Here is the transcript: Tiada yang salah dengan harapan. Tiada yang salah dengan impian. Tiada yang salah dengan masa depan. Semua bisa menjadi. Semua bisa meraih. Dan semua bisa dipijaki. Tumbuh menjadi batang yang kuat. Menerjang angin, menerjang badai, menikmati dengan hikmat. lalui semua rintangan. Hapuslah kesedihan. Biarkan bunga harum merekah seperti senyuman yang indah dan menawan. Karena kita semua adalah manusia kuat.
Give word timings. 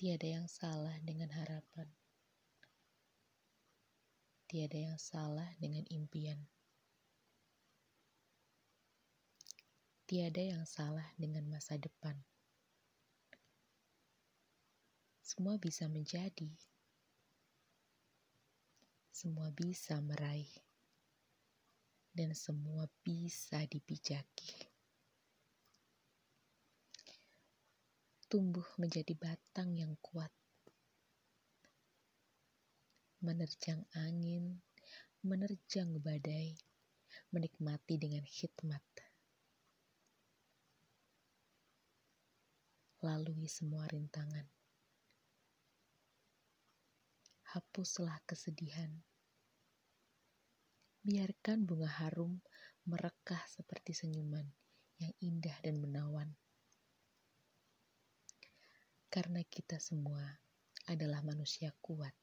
Tiada 0.00 0.24
yang 0.24 0.48
salah 0.48 0.96
dengan 1.04 1.28
harapan. 1.28 1.84
Tiada 4.48 4.80
yang 4.80 4.96
salah 4.96 5.52
dengan 5.60 5.84
impian. 5.92 6.40
Tiada 10.08 10.40
yang 10.40 10.64
salah 10.64 11.04
dengan 11.20 11.44
masa 11.52 11.76
depan. 11.76 12.16
Semua 15.20 15.60
bisa 15.60 15.84
menjadi. 15.84 16.48
Semua 19.12 19.52
bisa 19.52 20.00
meraih. 20.00 20.48
Dan 22.16 22.32
semua 22.32 22.88
bisa 23.04 23.68
dipijaki. 23.68 24.69
Tumbuh 28.30 28.66
menjadi 28.78 29.10
batang 29.18 29.74
yang 29.74 29.98
kuat. 29.98 30.30
Menerjang 33.26 33.82
angin, 33.98 34.62
menerjang 35.26 35.98
badai, 35.98 36.54
menikmati 37.34 37.98
dengan 37.98 38.22
hikmat. 38.22 38.80
lalui 43.00 43.48
semua 43.48 43.88
rintangan. 43.88 44.44
Hapuslah 47.56 48.20
kesedihan. 48.28 48.92
Biarkan 51.00 51.64
bunga 51.64 51.88
harum 51.88 52.44
merekah 52.84 53.40
seperti 53.48 53.96
senyuman 53.96 54.44
yang 55.00 55.16
indah 55.24 55.56
dan 55.64 55.80
menawan. 55.80 56.36
Karena 59.10 59.42
kita 59.42 59.82
semua 59.82 60.22
adalah 60.86 61.18
manusia 61.26 61.74
kuat. 61.82 62.14